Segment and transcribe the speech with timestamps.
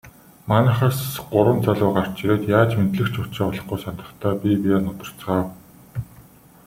[0.49, 0.99] Майхнаас
[1.31, 5.47] гурван залуу гарч ирээд яаж мэндлэх ч учраа олохгүй сандрахдаа бие биеэ нударцгаав.